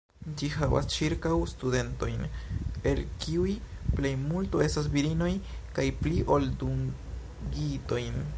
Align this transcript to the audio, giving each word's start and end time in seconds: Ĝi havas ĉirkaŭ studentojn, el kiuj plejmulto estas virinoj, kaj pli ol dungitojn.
Ĝi 0.37 0.47
havas 0.51 0.87
ĉirkaŭ 0.93 1.33
studentojn, 1.51 2.23
el 2.93 3.03
kiuj 3.25 3.53
plejmulto 4.01 4.65
estas 4.69 4.89
virinoj, 4.97 5.31
kaj 5.77 5.87
pli 6.01 6.17
ol 6.39 6.53
dungitojn. 6.65 8.23